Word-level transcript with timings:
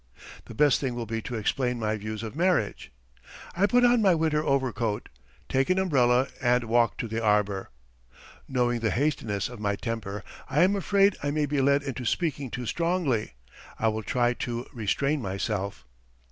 The 0.45 0.55
best 0.55 0.79
thing 0.79 0.95
will 0.95 1.05
be 1.05 1.21
to 1.21 1.35
explain 1.35 1.77
my 1.77 1.95
views 1.95 2.23
of 2.23 2.35
marriage. 2.35 2.91
I 3.55 3.67
put 3.67 3.85
on 3.85 4.01
my 4.01 4.15
winter 4.15 4.43
overcoat, 4.43 5.09
take 5.47 5.69
an 5.69 5.77
umbrella, 5.77 6.27
and 6.41 6.63
walk 6.63 6.97
to 6.97 7.07
the 7.07 7.21
arbour. 7.23 7.69
Knowing 8.47 8.79
the 8.79 8.89
hastiness 8.89 9.47
of 9.47 9.59
my 9.59 9.75
temper, 9.75 10.23
I 10.49 10.63
am 10.63 10.75
afraid 10.75 11.17
I 11.21 11.29
may 11.29 11.45
be 11.45 11.61
led 11.61 11.83
into 11.83 12.05
speaking 12.05 12.49
too 12.49 12.65
strongly; 12.65 13.35
I 13.77 13.89
will 13.89 14.01
try 14.01 14.33
to 14.33 14.65
restrain 14.73 15.21
myself. 15.21 15.85